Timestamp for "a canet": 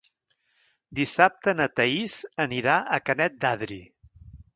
2.97-3.37